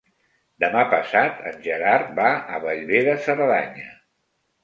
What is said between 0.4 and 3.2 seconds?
Demà passat en Gerard va a Bellver de